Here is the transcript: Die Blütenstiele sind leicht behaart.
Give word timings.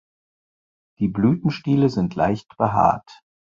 Die 0.97 1.07
Blütenstiele 1.09 1.89
sind 1.91 2.15
leicht 2.15 2.57
behaart. 2.57 3.21